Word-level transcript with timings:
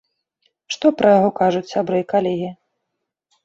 Што 0.75 0.91
пра 1.03 1.11
яго 1.19 1.29
кажуць 1.41 1.63
сябры 1.75 2.03
і 2.05 2.09
калегі? 2.17 2.51